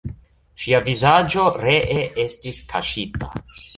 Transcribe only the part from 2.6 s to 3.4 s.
kaŝita.